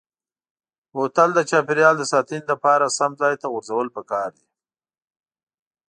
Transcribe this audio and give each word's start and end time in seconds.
بوتل 0.93 1.29
د 1.35 1.39
چاپیریال 1.49 1.95
د 1.99 2.03
ساتنې 2.11 2.41
لپاره 2.51 2.93
سم 2.97 3.11
ځای 3.21 3.35
ته 3.41 3.45
غورځول 3.53 3.87
پکار 3.95 4.29
دي. 4.39 4.47